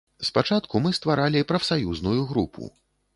Спачатку 0.27 0.79
мы 0.85 0.93
стваралі 0.99 1.43
прафсаюзную 1.51 2.17
групу. 2.33 2.71